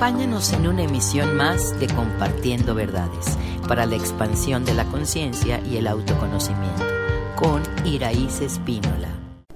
Acompáñanos 0.00 0.54
en 0.54 0.66
una 0.66 0.84
emisión 0.84 1.36
más 1.36 1.78
de 1.78 1.86
Compartiendo 1.86 2.74
Verdades 2.74 3.36
para 3.68 3.84
la 3.84 3.96
expansión 3.96 4.64
de 4.64 4.72
la 4.72 4.86
conciencia 4.86 5.60
y 5.60 5.76
el 5.76 5.86
autoconocimiento 5.86 6.84
con 7.36 7.62
Iraíz 7.84 8.40
Espínola. 8.40 9.08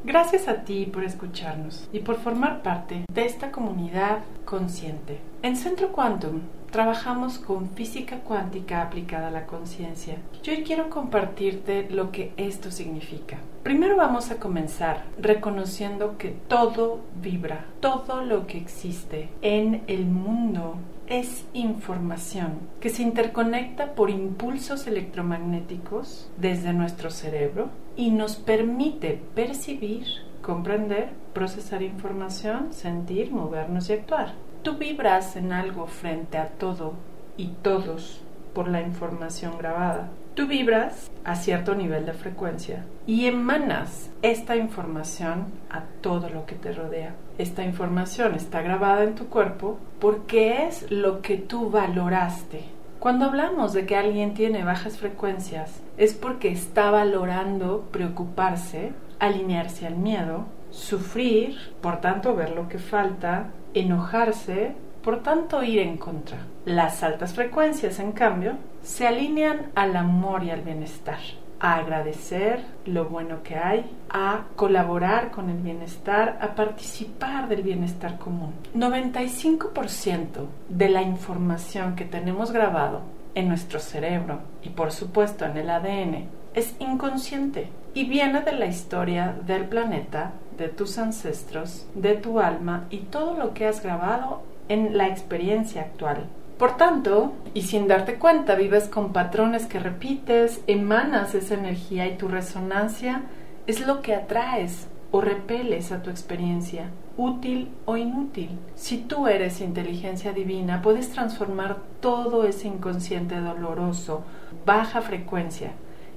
Gracias 0.04 0.46
a 0.46 0.64
ti 0.64 0.84
por 0.84 1.02
escucharnos 1.02 1.88
y 1.94 2.00
por 2.00 2.16
formar 2.16 2.62
parte 2.62 3.06
de 3.10 3.24
esta 3.24 3.50
comunidad 3.50 4.18
consciente. 4.44 5.18
En 5.40 5.56
Centro 5.56 5.92
Quantum 5.92 6.42
trabajamos 6.74 7.38
con 7.38 7.70
física 7.70 8.18
cuántica 8.18 8.82
aplicada 8.82 9.28
a 9.28 9.30
la 9.30 9.46
conciencia. 9.46 10.16
Yo 10.42 10.54
quiero 10.66 10.90
compartirte 10.90 11.86
lo 11.88 12.10
que 12.10 12.32
esto 12.36 12.72
significa. 12.72 13.38
Primero 13.62 13.96
vamos 13.96 14.32
a 14.32 14.38
comenzar 14.38 15.04
reconociendo 15.16 16.18
que 16.18 16.30
todo 16.48 16.98
vibra, 17.22 17.66
todo 17.78 18.24
lo 18.24 18.48
que 18.48 18.58
existe 18.58 19.28
en 19.40 19.84
el 19.86 20.06
mundo 20.06 20.74
es 21.06 21.44
información 21.52 22.54
que 22.80 22.90
se 22.90 23.02
interconecta 23.02 23.94
por 23.94 24.10
impulsos 24.10 24.88
electromagnéticos 24.88 26.28
desde 26.38 26.72
nuestro 26.72 27.12
cerebro 27.12 27.68
y 27.94 28.10
nos 28.10 28.34
permite 28.34 29.20
percibir, 29.36 30.06
comprender, 30.42 31.10
procesar 31.34 31.84
información, 31.84 32.72
sentir, 32.72 33.30
movernos 33.30 33.90
y 33.90 33.92
actuar. 33.92 34.34
Tú 34.64 34.78
vibras 34.78 35.36
en 35.36 35.52
algo 35.52 35.86
frente 35.86 36.38
a 36.38 36.46
todo 36.46 36.94
y 37.36 37.48
todos 37.48 38.22
por 38.54 38.66
la 38.66 38.80
información 38.80 39.58
grabada. 39.58 40.08
Tú 40.34 40.46
vibras 40.46 41.10
a 41.22 41.36
cierto 41.36 41.74
nivel 41.74 42.06
de 42.06 42.14
frecuencia 42.14 42.86
y 43.06 43.26
emanas 43.26 44.08
esta 44.22 44.56
información 44.56 45.48
a 45.68 45.82
todo 46.00 46.30
lo 46.30 46.46
que 46.46 46.54
te 46.54 46.72
rodea. 46.72 47.14
Esta 47.36 47.62
información 47.62 48.34
está 48.34 48.62
grabada 48.62 49.04
en 49.04 49.16
tu 49.16 49.26
cuerpo 49.26 49.78
porque 50.00 50.64
es 50.64 50.90
lo 50.90 51.20
que 51.20 51.36
tú 51.36 51.68
valoraste. 51.68 52.64
Cuando 53.00 53.26
hablamos 53.26 53.74
de 53.74 53.84
que 53.84 53.96
alguien 53.96 54.32
tiene 54.32 54.64
bajas 54.64 54.96
frecuencias 54.96 55.82
es 55.98 56.14
porque 56.14 56.48
está 56.48 56.90
valorando 56.90 57.86
preocuparse, 57.92 58.94
alinearse 59.18 59.86
al 59.86 59.96
miedo, 59.96 60.46
sufrir, 60.74 61.56
por 61.80 62.00
tanto 62.00 62.34
ver 62.34 62.50
lo 62.50 62.68
que 62.68 62.78
falta, 62.78 63.50
enojarse, 63.74 64.74
por 65.02 65.22
tanto 65.22 65.62
ir 65.62 65.78
en 65.78 65.96
contra. 65.96 66.38
Las 66.64 67.02
altas 67.02 67.34
frecuencias, 67.34 68.00
en 68.00 68.12
cambio, 68.12 68.56
se 68.82 69.06
alinean 69.06 69.70
al 69.74 69.96
amor 69.96 70.42
y 70.42 70.50
al 70.50 70.62
bienestar, 70.62 71.18
a 71.60 71.76
agradecer 71.76 72.64
lo 72.86 73.06
bueno 73.06 73.42
que 73.42 73.56
hay, 73.56 73.88
a 74.10 74.46
colaborar 74.56 75.30
con 75.30 75.48
el 75.48 75.58
bienestar, 75.58 76.38
a 76.40 76.54
participar 76.54 77.48
del 77.48 77.62
bienestar 77.62 78.18
común. 78.18 78.52
95% 78.74 80.46
de 80.68 80.88
la 80.88 81.02
información 81.02 81.94
que 81.94 82.04
tenemos 82.04 82.50
grabado 82.50 83.02
en 83.34 83.48
nuestro 83.48 83.78
cerebro 83.78 84.40
y 84.62 84.70
por 84.70 84.92
supuesto 84.92 85.44
en 85.44 85.56
el 85.56 85.70
ADN 85.70 86.28
es 86.54 86.74
inconsciente 86.78 87.68
y 87.94 88.04
viene 88.04 88.40
de 88.40 88.52
la 88.52 88.66
historia 88.66 89.36
del 89.46 89.66
planeta, 89.66 90.32
de 90.58 90.68
tus 90.68 90.98
ancestros, 90.98 91.86
de 91.94 92.14
tu 92.14 92.40
alma 92.40 92.86
y 92.90 92.98
todo 92.98 93.34
lo 93.34 93.54
que 93.54 93.66
has 93.66 93.82
grabado 93.82 94.42
en 94.68 94.96
la 94.96 95.08
experiencia 95.08 95.82
actual. 95.82 96.26
Por 96.58 96.76
tanto, 96.76 97.32
y 97.52 97.62
sin 97.62 97.88
darte 97.88 98.14
cuenta, 98.16 98.54
vives 98.54 98.88
con 98.88 99.12
patrones 99.12 99.66
que 99.66 99.80
repites, 99.80 100.62
emanas 100.66 101.34
esa 101.34 101.54
energía 101.54 102.06
y 102.06 102.16
tu 102.16 102.28
resonancia 102.28 103.22
es 103.66 103.86
lo 103.86 104.02
que 104.02 104.14
atraes 104.14 104.88
o 105.10 105.20
repeles 105.20 105.92
a 105.92 106.02
tu 106.02 106.10
experiencia, 106.10 106.90
útil 107.16 107.68
o 107.84 107.96
inútil. 107.96 108.50
Si 108.74 108.98
tú 108.98 109.28
eres 109.28 109.60
inteligencia 109.60 110.32
divina, 110.32 110.82
puedes 110.82 111.10
transformar 111.10 111.76
todo 112.00 112.44
ese 112.44 112.68
inconsciente 112.68 113.40
doloroso, 113.40 114.24
baja 114.66 115.02
frecuencia, 115.02 115.72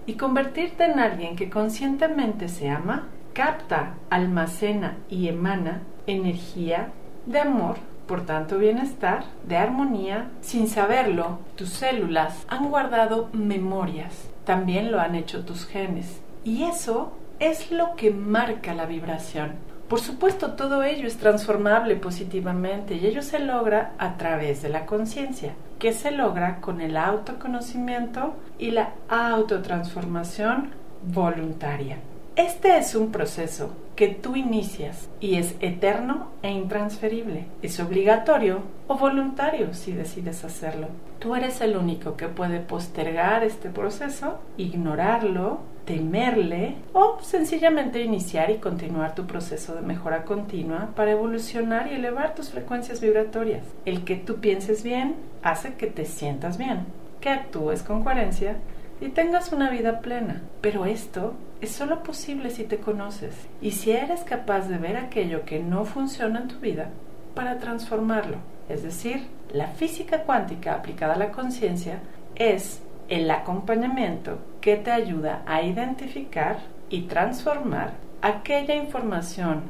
y 0.08 0.13
convertirte 0.13 0.86
en 0.86 1.00
alguien 1.00 1.36
que 1.36 1.50
conscientemente 1.50 2.48
se 2.48 2.70
ama, 2.70 3.09
capta, 3.33 3.93
almacena 4.09 4.98
y 5.09 5.27
emana 5.27 5.83
energía 6.08 6.92
de 7.27 7.42
amor, 7.42 7.76
por 8.08 8.26
tanto 8.26 8.58
bienestar, 8.58 9.26
de 9.45 9.58
armonía. 9.58 10.30
Sin 10.42 10.70
saberlo, 10.70 11.39
tus 11.55 11.70
células 11.70 12.45
han 12.48 12.70
guardado 12.70 13.30
memorias, 13.33 14.30
también 14.45 14.92
lo 14.92 14.99
han 14.99 15.14
hecho 15.14 15.45
tus 15.45 15.67
genes. 15.67 16.21
Y 16.45 16.64
eso 16.64 17.11
es 17.39 17.70
lo 17.70 17.95
que 17.95 18.11
marca 18.11 18.73
la 18.73 18.86
vibración. 18.86 19.52
Por 19.87 20.02
supuesto, 20.02 20.52
todo 20.52 20.83
ello 20.83 21.08
es 21.08 21.17
transformable 21.17 21.95
positivamente 21.95 22.95
y 22.95 23.05
ello 23.05 23.21
se 23.21 23.39
logra 23.39 23.93
a 23.98 24.17
través 24.17 24.61
de 24.61 24.70
la 24.70 24.86
conciencia 24.86 25.53
que 25.80 25.93
se 25.93 26.11
logra 26.11 26.59
con 26.59 26.81
el 26.81 26.98
autoconocimiento 26.98 28.36
y 28.59 28.71
la 28.71 28.93
autotransformación 29.08 30.71
voluntaria. 31.03 31.99
Este 32.36 32.77
es 32.77 32.95
un 32.95 33.11
proceso 33.11 33.71
que 33.95 34.09
tú 34.09 34.36
inicias 34.36 35.09
y 35.20 35.37
es 35.37 35.55
eterno 35.59 36.31
e 36.43 36.52
intransferible. 36.52 37.45
Es 37.61 37.80
obligatorio 37.80 38.59
o 38.87 38.95
voluntario 38.98 39.73
si 39.73 39.93
decides 39.93 40.43
hacerlo. 40.43 40.87
Tú 41.19 41.36
eres 41.36 41.61
el 41.61 41.77
único 41.77 42.15
que 42.15 42.27
puede 42.27 42.59
postergar 42.59 43.43
este 43.43 43.69
proceso, 43.69 44.39
ignorarlo, 44.58 45.61
temerle 45.87 46.75
o 46.92 47.17
sencillamente 47.21 48.03
iniciar 48.03 48.52
y 48.52 48.58
continuar 48.58 49.15
tu 49.15 49.25
proceso 49.25 49.73
de 49.73 49.81
mejora 49.81 50.25
continua 50.25 50.89
para 50.98 51.11
evolucionar 51.11 51.87
y 51.89 51.95
elevar 51.95 52.36
tus 52.36 52.49
frecuencias 52.49 52.99
vibratorias. 52.99 53.64
El 53.86 54.03
que 54.03 54.17
tú 54.17 54.36
pienses 54.36 54.83
bien 54.83 55.15
hace 55.43 55.75
que 55.75 55.87
te 55.87 56.03
sientas 56.03 56.58
bien, 56.58 56.86
que 57.21 57.30
actúes 57.30 57.83
con 57.83 58.03
coherencia 58.03 58.58
y 58.99 59.08
tengas 59.09 59.53
una 59.53 59.70
vida 59.70 60.02
plena. 60.02 60.42
Pero 60.59 60.86
esto 60.86 61.36
es 61.61 61.71
solo 61.71 62.04
posible 62.04 62.49
si 62.49 62.65
te 62.65 62.80
conoces 62.80 63.33
y 63.61 63.71
si 63.71 63.92
eres 63.92 64.25
capaz 64.25 64.67
de 64.67 64.80
ver 64.80 64.98
aquello 64.98 65.45
que 65.45 65.64
no 65.64 65.86
funciona 65.86 66.42
en 66.42 66.49
tu 66.49 66.59
vida 66.59 66.89
para 67.33 67.59
transformarlo. 67.59 68.39
Es 68.67 68.83
decir, 68.83 69.27
la 69.54 69.67
física 69.67 70.23
cuántica 70.23 70.73
aplicada 70.73 71.14
a 71.14 71.17
la 71.17 71.31
conciencia 71.31 72.02
es 72.36 72.81
el 73.08 73.31
acompañamiento 73.31 74.37
que 74.67 74.76
te 74.76 74.92
ayuda 74.92 75.44
a 75.45 75.61
identificar 75.61 76.58
y 76.89 77.04
transformar 77.04 77.94
aquella 78.22 78.76
información 78.76 79.61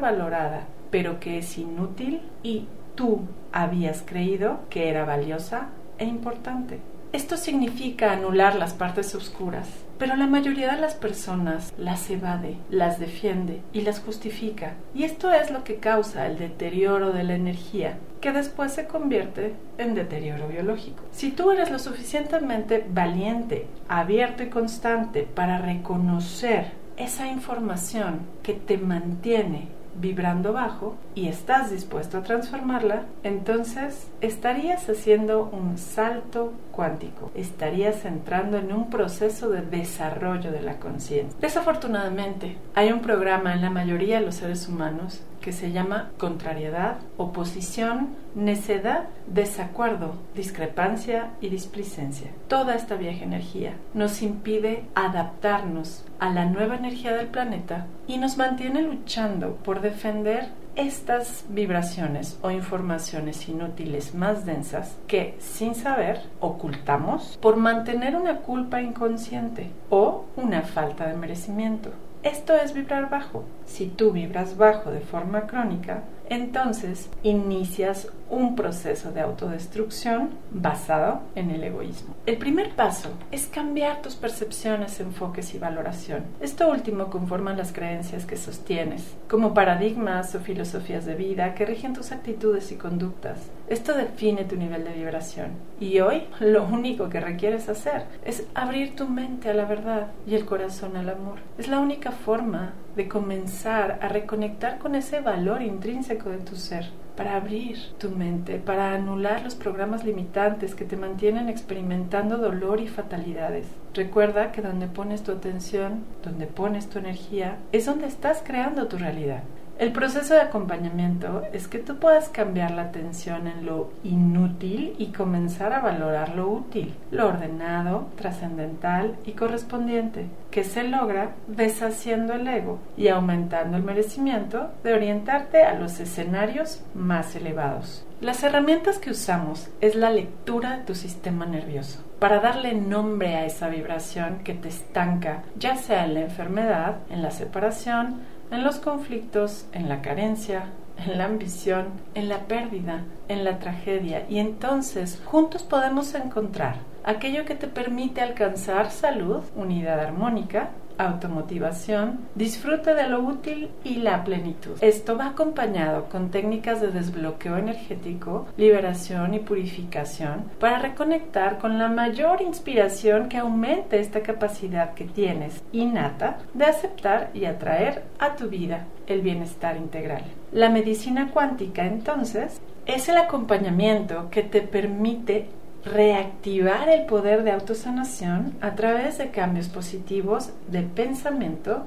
valorada 0.00 0.66
pero 0.90 1.18
que 1.18 1.38
es 1.38 1.56
inútil 1.56 2.20
y 2.42 2.66
tú 2.94 3.22
habías 3.52 4.02
creído 4.02 4.60
que 4.68 4.90
era 4.90 5.06
valiosa 5.06 5.68
e 5.96 6.04
importante. 6.04 6.78
Esto 7.10 7.38
significa 7.38 8.12
anular 8.12 8.54
las 8.54 8.74
partes 8.74 9.14
oscuras, 9.14 9.66
pero 9.98 10.14
la 10.14 10.26
mayoría 10.26 10.74
de 10.74 10.80
las 10.80 10.94
personas 10.94 11.72
las 11.78 12.10
evade, 12.10 12.58
las 12.68 13.00
defiende 13.00 13.62
y 13.72 13.80
las 13.80 14.00
justifica. 14.00 14.74
Y 14.94 15.04
esto 15.04 15.32
es 15.32 15.50
lo 15.50 15.64
que 15.64 15.76
causa 15.76 16.26
el 16.26 16.38
deterioro 16.38 17.12
de 17.12 17.24
la 17.24 17.34
energía, 17.34 17.96
que 18.20 18.32
después 18.32 18.74
se 18.74 18.86
convierte 18.86 19.54
en 19.78 19.94
deterioro 19.94 20.48
biológico. 20.48 21.02
Si 21.10 21.30
tú 21.30 21.50
eres 21.50 21.70
lo 21.70 21.78
suficientemente 21.78 22.84
valiente, 22.90 23.66
abierto 23.88 24.42
y 24.42 24.50
constante 24.50 25.22
para 25.22 25.56
reconocer 25.56 26.72
esa 26.98 27.26
información 27.26 28.20
que 28.42 28.52
te 28.52 28.76
mantiene 28.76 29.77
vibrando 29.96 30.52
bajo 30.52 30.96
y 31.14 31.28
estás 31.28 31.70
dispuesto 31.70 32.18
a 32.18 32.22
transformarla, 32.22 33.04
entonces 33.22 34.08
estarías 34.20 34.88
haciendo 34.88 35.48
un 35.52 35.78
salto 35.78 36.52
cuántico, 36.72 37.30
estarías 37.34 38.04
entrando 38.04 38.58
en 38.58 38.72
un 38.72 38.90
proceso 38.90 39.48
de 39.48 39.62
desarrollo 39.62 40.52
de 40.52 40.62
la 40.62 40.76
conciencia. 40.76 41.38
Desafortunadamente, 41.40 42.56
hay 42.74 42.92
un 42.92 43.00
programa 43.00 43.54
en 43.54 43.62
la 43.62 43.70
mayoría 43.70 44.20
de 44.20 44.26
los 44.26 44.36
seres 44.36 44.68
humanos 44.68 45.22
que 45.40 45.52
se 45.52 45.72
llama 45.72 46.10
contrariedad, 46.18 46.98
oposición, 47.16 48.10
necedad, 48.34 49.08
desacuerdo, 49.26 50.14
discrepancia 50.34 51.30
y 51.40 51.48
displicencia. 51.48 52.30
Toda 52.48 52.74
esta 52.74 52.96
vieja 52.96 53.24
energía 53.24 53.74
nos 53.94 54.22
impide 54.22 54.84
adaptarnos 54.94 56.04
a 56.18 56.30
la 56.30 56.44
nueva 56.44 56.76
energía 56.76 57.14
del 57.14 57.28
planeta 57.28 57.86
y 58.06 58.18
nos 58.18 58.36
mantiene 58.36 58.82
luchando 58.82 59.56
por 59.56 59.80
defender 59.80 60.48
estas 60.78 61.44
vibraciones 61.48 62.38
o 62.40 62.52
informaciones 62.52 63.48
inútiles 63.48 64.14
más 64.14 64.46
densas 64.46 64.96
que, 65.08 65.36
sin 65.40 65.74
saber, 65.74 66.22
ocultamos 66.38 67.36
por 67.42 67.56
mantener 67.56 68.14
una 68.14 68.36
culpa 68.36 68.80
inconsciente 68.80 69.72
o 69.90 70.26
una 70.36 70.62
falta 70.62 71.08
de 71.08 71.14
merecimiento. 71.14 71.90
Esto 72.28 72.54
es 72.54 72.74
vibrar 72.74 73.08
bajo. 73.08 73.46
Si 73.64 73.86
tú 73.86 74.12
vibras 74.12 74.58
bajo 74.58 74.90
de 74.90 75.00
forma 75.00 75.46
crónica, 75.46 76.02
entonces 76.28 77.08
inicias 77.22 78.08
un 78.28 78.54
proceso 78.54 79.12
de 79.12 79.22
autodestrucción 79.22 80.32
basado 80.50 81.22
en 81.34 81.50
el 81.50 81.64
egoísmo. 81.64 82.14
El 82.26 82.36
primer 82.36 82.76
paso 82.76 83.08
es 83.32 83.46
cambiar 83.46 84.02
tus 84.02 84.14
percepciones, 84.14 85.00
enfoques 85.00 85.54
y 85.54 85.58
valoración. 85.58 86.24
Esto 86.40 86.70
último 86.70 87.08
conforma 87.08 87.54
las 87.54 87.72
creencias 87.72 88.26
que 88.26 88.36
sostienes, 88.36 89.16
como 89.26 89.54
paradigmas 89.54 90.34
o 90.34 90.40
filosofías 90.40 91.06
de 91.06 91.14
vida 91.14 91.54
que 91.54 91.64
rigen 91.64 91.94
tus 91.94 92.12
actitudes 92.12 92.70
y 92.72 92.76
conductas. 92.76 93.38
Esto 93.68 93.94
define 93.94 94.44
tu 94.44 94.56
nivel 94.56 94.82
de 94.84 94.94
vibración. 94.94 95.50
Y 95.78 96.00
hoy 96.00 96.22
lo 96.40 96.64
único 96.64 97.10
que 97.10 97.20
requieres 97.20 97.68
hacer 97.68 98.04
es 98.24 98.46
abrir 98.54 98.96
tu 98.96 99.06
mente 99.06 99.50
a 99.50 99.54
la 99.54 99.66
verdad 99.66 100.08
y 100.26 100.36
el 100.36 100.46
corazón 100.46 100.96
al 100.96 101.10
amor. 101.10 101.40
Es 101.58 101.68
la 101.68 101.78
única 101.78 102.12
forma 102.12 102.72
de 102.96 103.08
comenzar 103.08 103.98
a 104.00 104.08
reconectar 104.08 104.78
con 104.78 104.94
ese 104.94 105.20
valor 105.20 105.60
intrínseco 105.60 106.30
de 106.30 106.38
tu 106.38 106.56
ser 106.56 106.86
para 107.14 107.36
abrir 107.36 107.76
tu 107.98 108.10
mente, 108.10 108.58
para 108.58 108.94
anular 108.94 109.42
los 109.42 109.54
programas 109.54 110.04
limitantes 110.04 110.74
que 110.74 110.84
te 110.84 110.96
mantienen 110.96 111.48
experimentando 111.48 112.38
dolor 112.38 112.80
y 112.80 112.88
fatalidades. 112.88 113.66
Recuerda 113.92 114.52
que 114.52 114.62
donde 114.62 114.86
pones 114.86 115.24
tu 115.24 115.32
atención, 115.32 116.04
donde 116.22 116.46
pones 116.46 116.88
tu 116.88 117.00
energía, 117.00 117.58
es 117.72 117.86
donde 117.86 118.06
estás 118.06 118.42
creando 118.46 118.86
tu 118.86 118.96
realidad. 118.98 119.42
El 119.78 119.92
proceso 119.92 120.34
de 120.34 120.40
acompañamiento 120.40 121.44
es 121.52 121.68
que 121.68 121.78
tú 121.78 121.98
puedas 121.98 122.28
cambiar 122.28 122.72
la 122.72 122.82
atención 122.82 123.46
en 123.46 123.64
lo 123.64 123.92
inútil 124.02 124.96
y 124.98 125.12
comenzar 125.12 125.72
a 125.72 125.78
valorar 125.78 126.34
lo 126.34 126.48
útil, 126.48 126.96
lo 127.12 127.28
ordenado, 127.28 128.08
trascendental 128.16 129.14
y 129.24 129.32
correspondiente, 129.32 130.26
que 130.50 130.64
se 130.64 130.82
logra 130.82 131.30
deshaciendo 131.46 132.32
el 132.32 132.48
ego 132.48 132.80
y 132.96 133.06
aumentando 133.06 133.76
el 133.76 133.84
merecimiento 133.84 134.68
de 134.82 134.94
orientarte 134.94 135.62
a 135.62 135.74
los 135.74 136.00
escenarios 136.00 136.82
más 136.96 137.36
elevados. 137.36 138.04
Las 138.20 138.42
herramientas 138.42 138.98
que 138.98 139.12
usamos 139.12 139.70
es 139.80 139.94
la 139.94 140.10
lectura 140.10 140.76
de 140.76 140.84
tu 140.86 140.96
sistema 140.96 141.46
nervioso 141.46 142.02
para 142.18 142.40
darle 142.40 142.74
nombre 142.74 143.36
a 143.36 143.46
esa 143.46 143.68
vibración 143.68 144.40
que 144.40 144.54
te 144.54 144.68
estanca, 144.68 145.44
ya 145.56 145.76
sea 145.76 146.04
en 146.04 146.14
la 146.14 146.20
enfermedad, 146.22 146.96
en 147.10 147.22
la 147.22 147.30
separación, 147.30 148.22
en 148.50 148.64
los 148.64 148.76
conflictos, 148.76 149.66
en 149.72 149.88
la 149.88 150.02
carencia, 150.02 150.66
en 151.04 151.18
la 151.18 151.24
ambición, 151.24 151.86
en 152.14 152.28
la 152.28 152.40
pérdida, 152.46 153.04
en 153.28 153.44
la 153.44 153.58
tragedia. 153.58 154.26
Y 154.28 154.38
entonces 154.38 155.20
juntos 155.24 155.62
podemos 155.62 156.14
encontrar 156.14 156.76
aquello 157.04 157.44
que 157.44 157.54
te 157.54 157.68
permite 157.68 158.20
alcanzar 158.20 158.90
salud, 158.90 159.42
unidad 159.56 160.00
armónica, 160.00 160.70
automotivación, 160.98 162.18
disfrute 162.34 162.94
de 162.94 163.08
lo 163.08 163.20
útil 163.20 163.70
y 163.84 163.96
la 163.96 164.24
plenitud. 164.24 164.76
Esto 164.80 165.16
va 165.16 165.28
acompañado 165.28 166.08
con 166.08 166.30
técnicas 166.30 166.80
de 166.80 166.88
desbloqueo 166.88 167.56
energético, 167.56 168.46
liberación 168.56 169.34
y 169.34 169.38
purificación 169.38 170.44
para 170.58 170.80
reconectar 170.80 171.58
con 171.58 171.78
la 171.78 171.88
mayor 171.88 172.42
inspiración 172.42 173.28
que 173.28 173.38
aumente 173.38 174.00
esta 174.00 174.22
capacidad 174.22 174.94
que 174.94 175.04
tienes 175.04 175.62
innata 175.72 176.38
de 176.54 176.64
aceptar 176.64 177.30
y 177.32 177.44
atraer 177.44 178.02
a 178.18 178.34
tu 178.34 178.48
vida 178.48 178.86
el 179.06 179.22
bienestar 179.22 179.76
integral. 179.76 180.22
La 180.52 180.68
medicina 180.68 181.30
cuántica 181.32 181.86
entonces 181.86 182.60
es 182.86 183.08
el 183.08 183.18
acompañamiento 183.18 184.28
que 184.30 184.42
te 184.42 184.62
permite 184.62 185.46
reactivar 185.92 186.88
el 186.88 187.06
poder 187.06 187.44
de 187.44 187.52
autosanación 187.52 188.54
a 188.60 188.74
través 188.74 189.18
de 189.18 189.30
cambios 189.30 189.68
positivos 189.68 190.50
de 190.68 190.82
pensamiento, 190.82 191.86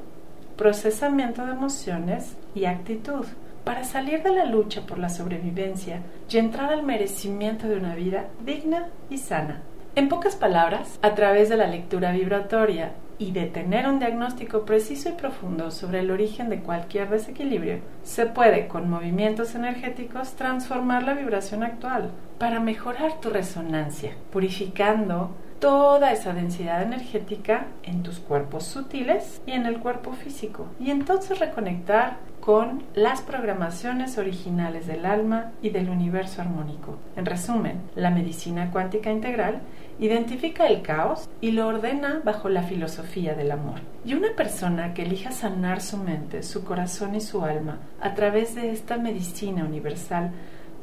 procesamiento 0.58 1.46
de 1.46 1.54
emociones 1.54 2.36
y 2.54 2.66
actitud 2.66 3.26
para 3.64 3.84
salir 3.84 4.24
de 4.24 4.32
la 4.32 4.46
lucha 4.46 4.82
por 4.82 4.98
la 4.98 5.10
sobrevivencia 5.10 6.02
y 6.30 6.38
entrar 6.38 6.72
al 6.72 6.84
merecimiento 6.84 7.68
de 7.68 7.78
una 7.78 7.96
vida 7.96 8.28
digna 8.46 8.88
y 9.10 9.18
sana. 9.18 9.62
En 9.94 10.08
pocas 10.08 10.38
palabras, 10.38 10.98
a 11.02 11.16
través 11.16 11.50
de 11.50 11.58
la 11.58 11.68
lectura 11.68 12.14
vibratoria 12.14 12.94
y 13.18 13.34
de 13.34 13.46
tener 13.48 13.90
un 13.90 14.00
diagnóstico 14.00 14.64
preciso 14.64 15.10
y 15.10 15.12
profundo 15.12 15.70
sobre 15.70 16.00
el 16.00 16.12
origen 16.12 16.48
de 16.50 16.62
cualquier 16.62 17.10
desequilibrio, 17.10 17.80
se 18.02 18.26
puede 18.26 18.70
con 18.70 18.90
movimientos 18.90 19.54
energéticos 19.54 20.36
transformar 20.36 21.04
la 21.04 21.14
vibración 21.14 21.64
actual 21.64 22.12
para 22.40 22.62
mejorar 22.62 23.20
tu 23.20 23.32
resonancia, 23.32 24.16
purificando 24.32 25.32
toda 25.60 26.14
esa 26.14 26.34
densidad 26.34 26.82
energética 26.82 27.68
en 27.84 28.02
tus 28.02 28.20
cuerpos 28.20 28.64
sutiles 28.64 29.42
y 29.46 29.52
en 29.52 29.66
el 29.66 29.80
cuerpo 29.80 30.14
físico. 30.14 30.68
Y 30.80 30.90
entonces 30.90 31.38
reconectar 31.38 32.16
con 32.42 32.84
las 32.96 33.22
programaciones 33.22 34.18
originales 34.18 34.88
del 34.88 35.06
alma 35.06 35.52
y 35.62 35.70
del 35.70 35.90
universo 35.90 36.42
armónico. 36.42 36.98
En 37.16 37.28
resumen, 37.28 37.82
la 37.96 38.10
medicina 38.10 38.72
cuántica 38.72 39.12
integral 39.12 39.62
identifica 40.00 40.66
el 40.66 40.82
caos 40.82 41.30
y 41.40 41.52
lo 41.52 41.68
ordena 41.68 42.20
bajo 42.26 42.50
la 42.50 42.64
filosofía 42.64 43.36
del 43.36 43.52
amor. 43.52 43.82
Y 44.04 44.16
una 44.16 44.36
persona 44.36 44.96
que 44.96 45.04
elija 45.04 45.32
sanar 45.32 45.82
su 45.82 45.98
mente, 45.98 46.42
su 46.42 46.64
corazón 46.64 47.14
y 47.14 47.22
su 47.22 47.46
alma 47.46 47.78
a 48.02 48.16
través 48.16 48.56
de 48.56 48.72
esta 48.72 48.98
medicina 48.98 49.64
universal 49.64 50.32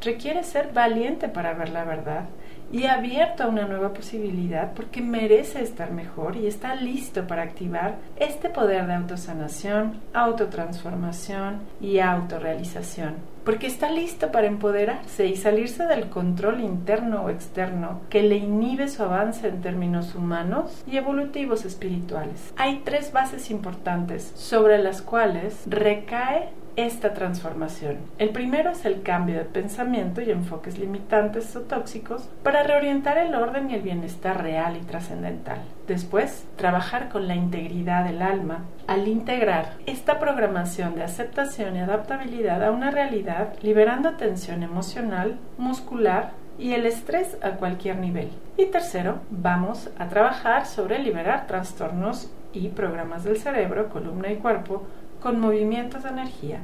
requiere 0.00 0.44
ser 0.44 0.72
valiente 0.72 1.28
para 1.28 1.54
ver 1.54 1.70
la 1.70 1.82
verdad 1.82 2.26
y 2.72 2.86
abierto 2.86 3.44
a 3.44 3.48
una 3.48 3.66
nueva 3.66 3.92
posibilidad 3.92 4.72
porque 4.74 5.00
merece 5.00 5.62
estar 5.62 5.90
mejor 5.90 6.36
y 6.36 6.46
está 6.46 6.74
listo 6.74 7.26
para 7.26 7.42
activar 7.42 7.96
este 8.16 8.48
poder 8.48 8.86
de 8.86 8.94
autosanación, 8.94 10.00
autotransformación 10.12 11.60
y 11.80 11.98
autorrealización. 11.98 13.14
Porque 13.44 13.66
está 13.66 13.90
listo 13.90 14.30
para 14.30 14.46
empoderarse 14.46 15.26
y 15.26 15.36
salirse 15.36 15.86
del 15.86 16.10
control 16.10 16.60
interno 16.60 17.22
o 17.22 17.30
externo 17.30 18.02
que 18.10 18.22
le 18.22 18.36
inhibe 18.36 18.88
su 18.88 19.02
avance 19.02 19.48
en 19.48 19.62
términos 19.62 20.14
humanos 20.14 20.84
y 20.86 20.98
evolutivos 20.98 21.64
espirituales. 21.64 22.52
Hay 22.58 22.82
tres 22.84 23.10
bases 23.10 23.50
importantes 23.50 24.32
sobre 24.34 24.76
las 24.76 25.00
cuales 25.00 25.62
recae 25.64 26.50
esta 26.78 27.12
transformación. 27.12 27.96
El 28.18 28.30
primero 28.30 28.70
es 28.70 28.84
el 28.84 29.02
cambio 29.02 29.36
de 29.36 29.44
pensamiento 29.44 30.20
y 30.20 30.30
enfoques 30.30 30.78
limitantes 30.78 31.56
o 31.56 31.62
tóxicos 31.62 32.28
para 32.44 32.62
reorientar 32.62 33.18
el 33.18 33.34
orden 33.34 33.68
y 33.68 33.74
el 33.74 33.82
bienestar 33.82 34.40
real 34.40 34.76
y 34.76 34.84
trascendental. 34.84 35.58
Después, 35.88 36.46
trabajar 36.54 37.08
con 37.08 37.26
la 37.26 37.34
integridad 37.34 38.04
del 38.04 38.22
alma 38.22 38.64
al 38.86 39.08
integrar 39.08 39.74
esta 39.86 40.20
programación 40.20 40.94
de 40.94 41.02
aceptación 41.02 41.74
y 41.74 41.80
adaptabilidad 41.80 42.62
a 42.62 42.70
una 42.70 42.92
realidad, 42.92 43.54
liberando 43.60 44.12
tensión 44.12 44.62
emocional, 44.62 45.36
muscular, 45.58 46.30
y 46.60 46.74
el 46.74 46.86
estrés 46.86 47.38
a 47.42 47.52
cualquier 47.52 47.98
nivel. 47.98 48.30
Y 48.56 48.66
tercero, 48.66 49.20
vamos 49.30 49.90
a 49.98 50.08
trabajar 50.08 50.66
sobre 50.66 50.98
liberar 50.98 51.46
trastornos 51.46 52.30
y 52.52 52.68
programas 52.68 53.24
del 53.24 53.36
cerebro, 53.36 53.88
columna 53.88 54.32
y 54.32 54.36
cuerpo 54.36 54.82
con 55.20 55.40
movimientos 55.40 56.02
de 56.02 56.08
energía 56.10 56.60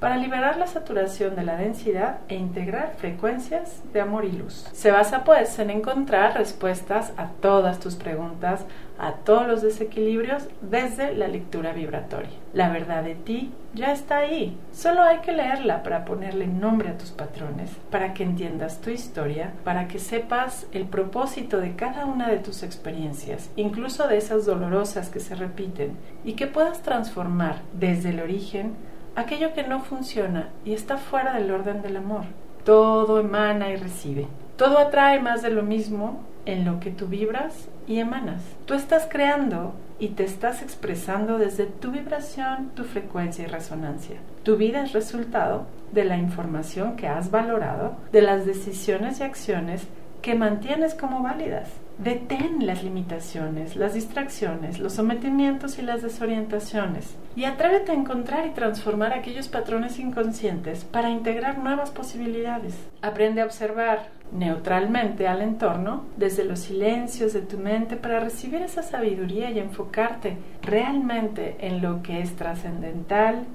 para 0.00 0.16
liberar 0.16 0.56
la 0.56 0.66
saturación 0.66 1.36
de 1.36 1.42
la 1.42 1.56
densidad 1.56 2.18
e 2.28 2.34
integrar 2.34 2.94
frecuencias 2.98 3.82
de 3.92 4.00
amor 4.00 4.24
y 4.24 4.32
luz. 4.32 4.68
Se 4.72 4.90
basa 4.90 5.24
pues 5.24 5.58
en 5.58 5.70
encontrar 5.70 6.34
respuestas 6.34 7.12
a 7.16 7.28
todas 7.28 7.80
tus 7.80 7.94
preguntas, 7.94 8.64
a 8.98 9.12
todos 9.12 9.46
los 9.46 9.62
desequilibrios 9.62 10.44
desde 10.60 11.14
la 11.14 11.28
lectura 11.28 11.72
vibratoria. 11.72 12.30
La 12.52 12.70
verdad 12.70 13.02
de 13.02 13.14
ti 13.14 13.52
ya 13.74 13.92
está 13.92 14.18
ahí, 14.18 14.58
solo 14.72 15.02
hay 15.02 15.18
que 15.18 15.32
leerla 15.32 15.82
para 15.82 16.04
ponerle 16.06 16.46
nombre 16.46 16.88
a 16.88 16.96
tus 16.96 17.10
patrones, 17.10 17.70
para 17.90 18.14
que 18.14 18.22
entiendas 18.22 18.80
tu 18.80 18.88
historia, 18.90 19.52
para 19.64 19.86
que 19.86 19.98
sepas 19.98 20.66
el 20.72 20.86
propósito 20.86 21.58
de 21.58 21.76
cada 21.76 22.06
una 22.06 22.28
de 22.28 22.38
tus 22.38 22.62
experiencias, 22.62 23.50
incluso 23.56 24.08
de 24.08 24.16
esas 24.16 24.46
dolorosas 24.46 25.10
que 25.10 25.20
se 25.20 25.34
repiten, 25.34 25.96
y 26.24 26.32
que 26.32 26.46
puedas 26.46 26.80
transformar 26.80 27.60
desde 27.74 28.10
el 28.10 28.20
origen 28.20 28.74
aquello 29.16 29.54
que 29.54 29.64
no 29.64 29.80
funciona 29.80 30.50
y 30.64 30.74
está 30.74 30.98
fuera 30.98 31.34
del 31.34 31.50
orden 31.50 31.82
del 31.82 31.96
amor. 31.96 32.24
Todo 32.64 33.18
emana 33.18 33.70
y 33.70 33.76
recibe. 33.76 34.28
Todo 34.56 34.78
atrae 34.78 35.20
más 35.20 35.42
de 35.42 35.50
lo 35.50 35.62
mismo 35.62 36.20
en 36.44 36.64
lo 36.64 36.78
que 36.80 36.90
tú 36.90 37.08
vibras 37.08 37.68
y 37.86 37.98
emanas. 37.98 38.42
Tú 38.66 38.74
estás 38.74 39.08
creando 39.10 39.74
y 39.98 40.08
te 40.08 40.24
estás 40.24 40.62
expresando 40.62 41.38
desde 41.38 41.66
tu 41.66 41.90
vibración, 41.90 42.70
tu 42.74 42.84
frecuencia 42.84 43.44
y 43.44 43.48
resonancia. 43.48 44.16
Tu 44.42 44.56
vida 44.56 44.82
es 44.82 44.92
resultado 44.92 45.66
de 45.92 46.04
la 46.04 46.16
información 46.16 46.96
que 46.96 47.08
has 47.08 47.30
valorado, 47.30 47.96
de 48.12 48.22
las 48.22 48.46
decisiones 48.46 49.20
y 49.20 49.24
acciones 49.24 49.86
que 50.22 50.34
mantienes 50.34 50.94
como 50.94 51.22
válidas. 51.22 51.68
Detén 51.98 52.66
las 52.66 52.84
limitaciones, 52.84 53.74
las 53.74 53.94
distracciones, 53.94 54.78
los 54.78 54.92
sometimientos 54.92 55.78
y 55.78 55.82
las 55.82 56.02
desorientaciones 56.02 57.16
y 57.34 57.44
atrévete 57.44 57.92
a 57.92 57.94
encontrar 57.94 58.46
y 58.46 58.50
transformar 58.50 59.14
aquellos 59.14 59.48
patrones 59.48 59.98
inconscientes 59.98 60.84
para 60.84 61.08
integrar 61.08 61.56
nuevas 61.56 61.90
posibilidades. 61.90 62.74
Aprende 63.00 63.40
a 63.40 63.46
observar 63.46 64.10
neutralmente 64.30 65.26
al 65.26 65.40
entorno 65.40 66.04
desde 66.18 66.44
los 66.44 66.60
silencios 66.60 67.32
de 67.32 67.40
tu 67.40 67.56
mente 67.56 67.96
para 67.96 68.20
recibir 68.20 68.60
esa 68.60 68.82
sabiduría 68.82 69.50
y 69.50 69.58
enfocarte 69.58 70.36
realmente 70.62 71.56
en 71.60 71.80
lo 71.80 72.02
que 72.02 72.20
es 72.20 72.36
trascendental, 72.36 73.46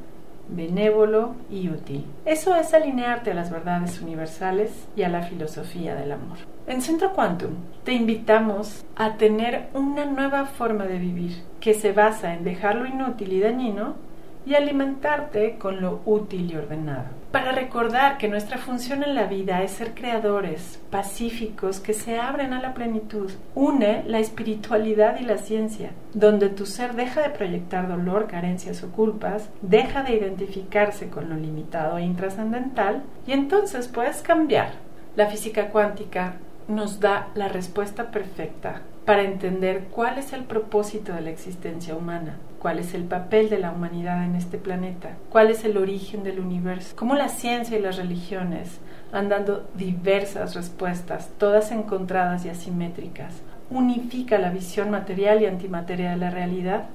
benévolo 0.52 1.36
y 1.50 1.70
útil. 1.70 2.06
Eso 2.26 2.56
es 2.56 2.74
alinearte 2.74 3.32
a 3.32 3.34
las 3.34 3.50
verdades 3.50 4.02
universales 4.02 4.88
y 4.96 5.04
a 5.04 5.10
la 5.10 5.24
filosofía 5.24 5.96
del 5.96 6.12
amor. 6.12 6.38
En 6.68 6.82
Centro 6.82 7.14
Quantum 7.14 7.52
te 7.84 7.94
invitamos 7.94 8.86
a 8.96 9.18
tener 9.18 9.70
una 9.74 10.06
nueva 10.06 10.46
forma 10.46 10.86
de 10.86 11.00
vivir 11.00 11.44
que 11.60 11.74
se 11.74 11.92
basa 11.92 12.34
en 12.34 12.44
dejar 12.44 12.76
lo 12.76 12.86
inútil 12.86 13.34
y 13.34 13.40
dañino 13.40 13.96
y 14.46 14.56
alimentarte 14.56 15.58
con 15.58 15.82
lo 15.82 16.02
útil 16.06 16.52
y 16.52 16.56
ordenado. 16.56 17.06
Para 17.32 17.54
recordar 17.54 18.18
que 18.18 18.28
nuestra 18.28 18.58
función 18.58 19.04
en 19.04 19.16
la 19.16 19.26
vida 19.26 19.64
es 19.64 19.72
ser 19.72 19.94
creadores, 19.94 20.82
pacíficos, 20.90 21.80
que 21.80 21.94
se 21.94 22.20
abren 22.20 22.52
a 22.52 22.62
la 22.62 22.74
plenitud. 22.74 23.32
Une 23.56 24.04
la 24.06 24.20
espiritualidad 24.20 25.18
y 25.20 25.24
la 25.24 25.38
ciencia, 25.38 25.92
donde 26.14 26.50
tu 26.50 26.66
ser 26.66 26.94
deja 26.94 27.22
de 27.22 27.30
proyectar 27.30 27.88
dolor, 27.88 28.28
carencias 28.28 28.84
o 28.84 28.92
culpas, 28.92 29.50
deja 29.62 30.04
de 30.04 30.16
identificarse 30.16 31.10
con 31.10 31.30
lo 31.30 31.36
limitado 31.36 31.98
e 31.98 32.04
intrascendental 32.04 33.04
y 33.26 33.32
entonces 33.32 33.88
puedes 33.88 34.22
cambiar. 34.22 34.74
La 35.16 35.28
física 35.28 35.70
cuántica 35.70 36.36
nos 36.68 37.00
da 37.00 37.30
la 37.36 37.48
respuesta 37.48 38.12
perfecta 38.12 38.82
para 39.06 39.24
entender 39.24 39.86
cuál 39.92 40.18
es 40.18 40.32
el 40.34 40.44
propósito 40.44 41.14
de 41.14 41.22
la 41.22 41.32
existencia 41.32 41.96
humana, 41.96 42.38
cuál 42.60 42.80
es 42.80 42.94
el 42.94 43.04
papel 43.04 43.50
de 43.50 43.60
la 43.60 43.72
humanidad 43.72 44.24
en 44.24 44.36
este 44.36 44.58
planeta, 44.58 45.18
cuál 45.30 45.50
es 45.50 45.66
el 45.66 45.78
origen 45.78 46.24
del 46.24 46.40
universo, 46.40 46.96
cómo 46.96 47.16
la 47.16 47.30
ciencia 47.30 47.78
y 47.78 47.82
las 47.82 47.98
religiones 47.98 48.80
han 49.12 49.28
dado 49.28 49.66
diversas 49.74 50.56
respuestas, 50.56 51.30
todas 51.38 51.72
encontradas 51.72 52.46
y 52.46 52.50
asimétricas, 52.50 53.42
unifica 53.70 54.38
la 54.38 54.52
visión 54.52 54.92
material 54.92 55.42
y 55.42 55.46
antimateria 55.48 56.12
de 56.12 56.18
la 56.18 56.30
realidad, 56.30 56.86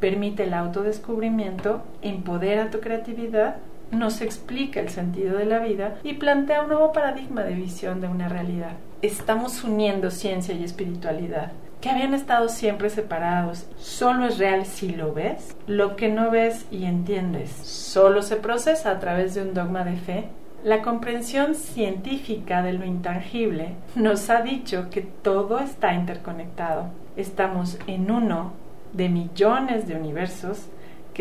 permite 0.00 0.44
el 0.44 0.54
autodescubrimiento, 0.54 1.82
empodera 2.00 2.70
tu 2.70 2.80
creatividad, 2.80 3.56
nos 3.90 4.22
explica 4.22 4.80
el 4.80 4.88
sentido 4.88 5.36
de 5.36 5.46
la 5.46 5.58
vida 5.58 5.96
y 6.02 6.14
plantea 6.14 6.62
un 6.62 6.68
nuevo 6.68 6.92
paradigma 6.92 7.42
de 7.42 7.54
visión 7.54 8.00
de 8.00 8.08
una 8.08 8.28
realidad 8.28 8.72
estamos 9.02 9.64
uniendo 9.64 10.10
ciencia 10.10 10.54
y 10.54 10.64
espiritualidad, 10.64 11.52
que 11.80 11.88
habían 11.88 12.12
estado 12.12 12.48
siempre 12.48 12.90
separados. 12.90 13.66
Solo 13.78 14.26
es 14.26 14.38
real 14.38 14.66
si 14.66 14.90
lo 14.90 15.14
ves. 15.14 15.56
Lo 15.66 15.96
que 15.96 16.08
no 16.08 16.30
ves 16.30 16.66
y 16.70 16.84
entiendes 16.84 17.50
solo 17.50 18.22
se 18.22 18.36
procesa 18.36 18.90
a 18.90 18.98
través 18.98 19.34
de 19.34 19.42
un 19.42 19.54
dogma 19.54 19.84
de 19.84 19.96
fe. 19.96 20.24
La 20.62 20.82
comprensión 20.82 21.54
científica 21.54 22.62
de 22.62 22.74
lo 22.74 22.84
intangible 22.84 23.76
nos 23.94 24.28
ha 24.28 24.42
dicho 24.42 24.90
que 24.90 25.00
todo 25.00 25.58
está 25.58 25.94
interconectado. 25.94 26.88
Estamos 27.16 27.78
en 27.86 28.10
uno 28.10 28.52
de 28.92 29.08
millones 29.08 29.88
de 29.88 29.94
universos 29.94 30.66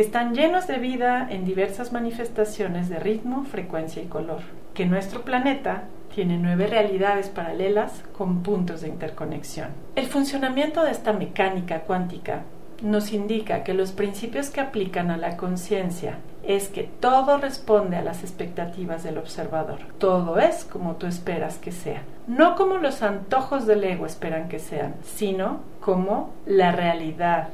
están 0.01 0.33
llenos 0.33 0.67
de 0.67 0.77
vida 0.77 1.27
en 1.29 1.45
diversas 1.45 1.91
manifestaciones 1.91 2.89
de 2.89 2.99
ritmo, 2.99 3.45
frecuencia 3.45 4.01
y 4.01 4.07
color. 4.07 4.41
Que 4.73 4.85
nuestro 4.85 5.23
planeta 5.23 5.83
tiene 6.13 6.37
nueve 6.37 6.67
realidades 6.67 7.29
paralelas 7.29 8.03
con 8.17 8.41
puntos 8.43 8.81
de 8.81 8.87
interconexión. 8.87 9.69
El 9.95 10.07
funcionamiento 10.07 10.83
de 10.83 10.91
esta 10.91 11.13
mecánica 11.13 11.81
cuántica 11.81 12.43
nos 12.81 13.11
indica 13.13 13.63
que 13.63 13.73
los 13.73 13.91
principios 13.91 14.49
que 14.49 14.61
aplican 14.61 15.11
a 15.11 15.17
la 15.17 15.37
conciencia 15.37 16.17
es 16.43 16.69
que 16.69 16.83
todo 16.83 17.37
responde 17.37 17.97
a 17.97 18.01
las 18.01 18.23
expectativas 18.23 19.03
del 19.03 19.17
observador. 19.17 19.79
Todo 19.97 20.39
es 20.39 20.63
como 20.63 20.95
tú 20.95 21.05
esperas 21.05 21.57
que 21.57 21.71
sea. 21.71 22.01
No 22.27 22.55
como 22.55 22.77
los 22.77 23.01
antojos 23.01 23.67
del 23.67 23.83
ego 23.83 24.05
esperan 24.05 24.47
que 24.49 24.59
sean, 24.59 24.95
sino 25.03 25.59
como 25.81 26.31
la 26.45 26.71
realidad 26.71 27.49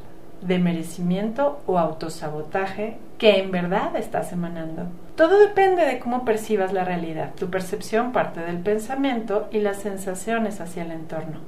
de 0.48 0.60
merecimiento 0.60 1.60
o 1.66 1.80
autosabotaje 1.80 2.98
que 3.18 3.40
en 3.40 3.52
verdad 3.52 3.96
estás 3.96 4.32
emanando. 4.32 4.88
Todo 5.16 5.40
depende 5.40 5.86
de 5.86 6.00
cómo 6.00 6.26
percibas 6.26 6.74
la 6.74 6.84
realidad. 6.84 7.34
Tu 7.36 7.50
percepción 7.50 8.12
parte 8.12 8.42
del 8.42 8.58
pensamiento 8.58 9.48
y 9.52 9.60
las 9.60 9.78
sensaciones 9.78 10.62
hacia 10.62 10.84
el 10.84 10.92
entorno. 10.92 11.40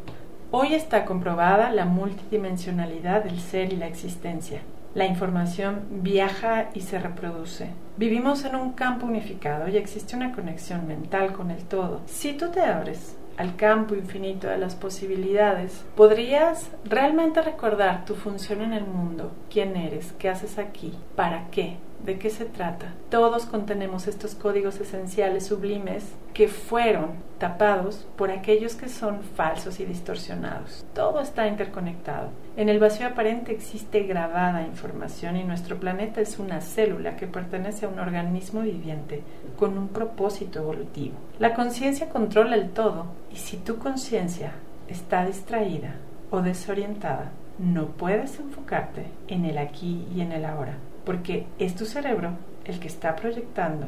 Hoy 0.51 0.73
está 0.73 1.03
comprobada 1.03 1.71
la 1.71 1.85
multidimensionalidad 1.85 3.23
del 3.23 3.39
ser 3.39 3.73
y 3.73 3.75
la 3.75 3.87
existencia. 3.87 4.61
La 4.95 5.05
información 5.05 5.81
viaja 5.91 6.69
y 6.73 6.81
se 6.81 6.97
reproduce. 6.97 7.69
Vivimos 7.97 8.45
en 8.45 8.55
un 8.55 8.71
campo 8.71 9.05
unificado 9.05 9.67
y 9.67 9.77
existe 9.77 10.15
una 10.15 10.31
conexión 10.31 10.87
mental 10.87 11.33
con 11.33 11.51
el 11.51 11.65
todo. 11.65 12.01
Si 12.05 12.33
tú 12.33 12.49
te 12.49 12.61
abres 12.61 13.17
al 13.37 13.55
campo 13.55 13.95
infinito 13.95 14.47
de 14.47 14.57
las 14.57 14.75
posibilidades, 14.75 15.85
podrías 15.95 16.69
realmente 16.83 17.41
recordar 17.41 18.05
tu 18.05 18.15
función 18.15 18.61
en 18.61 18.73
el 18.73 18.85
mundo, 18.85 19.31
quién 19.49 19.75
eres, 19.75 20.13
qué 20.19 20.29
haces 20.29 20.57
aquí, 20.57 20.93
para 21.15 21.47
qué, 21.51 21.77
¿De 22.03 22.19
qué 22.19 22.29
se 22.29 22.45
trata? 22.45 22.93
Todos 23.09 23.45
contenemos 23.45 24.07
estos 24.07 24.35
códigos 24.35 24.79
esenciales 24.79 25.47
sublimes 25.47 26.05
que 26.33 26.47
fueron 26.47 27.15
tapados 27.39 28.07
por 28.15 28.29
aquellos 28.29 28.75
que 28.75 28.87
son 28.87 29.23
falsos 29.23 29.79
y 29.79 29.85
distorsionados. 29.85 30.85
Todo 30.93 31.19
está 31.19 31.47
interconectado. 31.47 32.29
En 32.55 32.69
el 32.69 32.79
vacío 32.79 33.07
aparente 33.07 33.51
existe 33.51 34.03
grabada 34.03 34.61
información 34.61 35.37
y 35.37 35.43
nuestro 35.43 35.79
planeta 35.79 36.21
es 36.21 36.39
una 36.39 36.61
célula 36.61 37.15
que 37.15 37.27
pertenece 37.27 37.85
a 37.85 37.89
un 37.89 37.99
organismo 37.99 38.61
viviente 38.61 39.23
con 39.57 39.77
un 39.77 39.87
propósito 39.89 40.59
evolutivo. 40.59 41.15
La 41.39 41.55
conciencia 41.55 42.09
controla 42.09 42.55
el 42.55 42.69
todo 42.69 43.07
y 43.33 43.37
si 43.37 43.57
tu 43.57 43.79
conciencia 43.79 44.53
está 44.87 45.25
distraída 45.25 45.95
o 46.29 46.41
desorientada, 46.41 47.31
no 47.57 47.87
puedes 47.87 48.39
enfocarte 48.39 49.07
en 49.27 49.45
el 49.45 49.57
aquí 49.57 50.07
y 50.15 50.21
en 50.21 50.31
el 50.31 50.45
ahora 50.45 50.77
porque 51.07 51.47
es 51.57 51.73
tu 51.73 51.85
cerebro 51.85 52.31
el 52.65 52.81
que 52.81 52.89
está 52.89 53.15
proyectando 53.15 53.87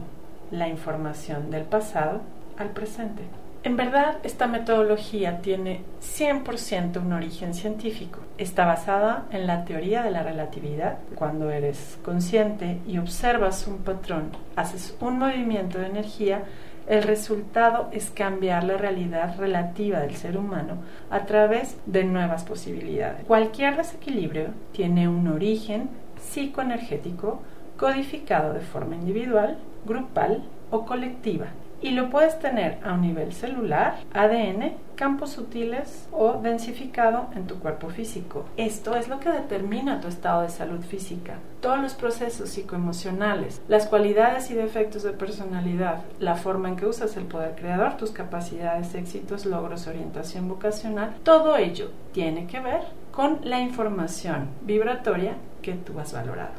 la 0.52 0.70
información 0.70 1.52
del 1.52 1.64
pasado 1.64 2.22
al 2.58 2.70
presente. 2.70 3.24
En 3.62 3.76
verdad, 3.76 4.20
esta 4.24 4.48
metodología 4.48 5.42
tiene 5.42 5.82
100% 6.02 7.02
un 7.02 7.12
origen 7.12 7.54
científico. 7.54 8.20
Está 8.38 8.66
basada 8.66 9.26
en 9.32 9.48
la 9.48 9.66
teoría 9.66 10.02
de 10.02 10.12
la 10.12 10.24
relatividad. 10.24 11.00
Cuando 11.16 11.52
eres 11.52 12.00
consciente 12.06 12.78
y 12.88 13.00
observas 13.00 13.68
un 13.68 13.80
patrón, 13.80 14.32
haces 14.56 14.96
un 15.02 15.20
movimiento 15.20 15.78
de 15.78 15.88
energía, 15.88 16.44
el 16.88 17.04
resultado 17.04 17.90
es 17.92 18.12
cambiar 18.12 18.64
la 18.64 18.78
realidad 18.78 19.38
relativa 19.38 20.00
del 20.00 20.16
ser 20.16 20.38
humano 20.38 20.78
a 21.12 21.26
través 21.26 21.76
de 21.86 22.06
nuevas 22.06 22.46
posibilidades. 22.46 23.26
Cualquier 23.26 23.76
desequilibrio 23.76 24.48
tiene 24.72 25.10
un 25.10 25.28
origen 25.28 25.90
psicoenergético 26.20 27.42
codificado 27.78 28.54
de 28.54 28.60
forma 28.60 28.96
individual, 28.96 29.58
grupal 29.86 30.44
o 30.70 30.86
colectiva. 30.86 31.48
Y 31.82 31.92
lo 31.92 32.10
puedes 32.10 32.38
tener 32.40 32.78
a 32.84 32.92
un 32.92 33.02
nivel 33.02 33.32
celular, 33.32 33.96
ADN, 34.14 34.74
campos 34.96 35.30
sutiles 35.30 36.10
o 36.12 36.34
densificado 36.34 37.28
en 37.34 37.48
tu 37.48 37.56
cuerpo 37.60 37.88
físico. 37.88 38.44
Esto 38.58 38.98
es 38.98 39.08
lo 39.08 39.22
que 39.22 39.30
determina 39.30 40.02
tu 40.02 40.10
estado 40.10 40.42
de 40.42 40.50
salud 40.50 40.82
física. 40.82 41.36
Todos 41.62 41.80
los 41.80 41.94
procesos 41.94 42.50
psicoemocionales, 42.50 43.62
las 43.70 43.88
cualidades 43.88 44.52
y 44.52 44.56
defectos 44.56 45.04
de 45.04 45.14
personalidad, 45.14 46.02
la 46.20 46.36
forma 46.36 46.68
en 46.68 46.76
que 46.76 46.86
usas 46.86 47.16
el 47.16 47.24
poder 47.24 47.56
creador, 47.56 47.96
tus 47.96 48.12
capacidades, 48.12 48.94
éxitos, 48.94 49.46
logros, 49.46 49.88
orientación 49.88 50.50
vocacional, 50.50 51.16
todo 51.24 51.56
ello 51.56 51.92
tiene 52.12 52.46
que 52.46 52.60
ver 52.60 52.82
con 53.14 53.40
la 53.44 53.62
información 53.62 54.50
vibratoria 54.64 55.36
que 55.62 55.74
tú 55.74 56.00
has 56.00 56.13
valorado. 56.13 56.54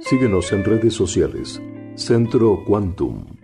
Síguenos 0.00 0.52
en 0.52 0.64
redes 0.64 0.94
sociales. 0.94 1.60
Centro 1.94 2.64
Quantum. 2.64 3.35